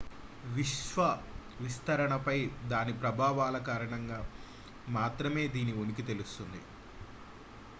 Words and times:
విశ్వ 0.53 1.01
విస్తరణపై 1.59 2.35
దాని 2.67 2.93
ప్రభావాల 2.93 3.57
కారణంగా 3.67 4.19
మాత్రమే 4.89 5.43
దీని 5.49 5.75
ఉనికి 5.83 6.05
తెలుస్తుంది 6.09 6.61